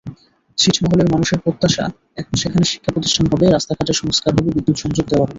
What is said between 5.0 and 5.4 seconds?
দেওয়া হবে।